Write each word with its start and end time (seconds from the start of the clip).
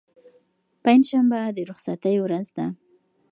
پنجشنبه 0.83 1.39
د 1.55 1.57
رخصتۍ 1.69 2.15
ورځ 2.21 2.47
ده. 2.57 2.65